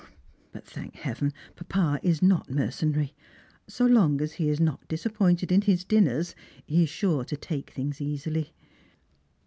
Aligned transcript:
But, 0.51 0.65
thank 0.65 0.95
Heaven, 0.95 1.31
papa 1.55 1.99
is 2.01 2.23
not 2.23 2.49
mercenary; 2.49 3.13
so 3.67 3.85
long 3.85 4.19
as 4.19 4.31
he 4.33 4.49
is 4.49 4.59
not 4.59 4.87
disappointed 4.87 5.51
in 5.51 5.61
his 5.61 5.83
dinners, 5.85 6.33
he 6.65 6.81
is 6.81 6.89
sure 6.89 7.23
to 7.23 7.37
take 7.37 7.69
things 7.69 8.01
easily." 8.01 8.51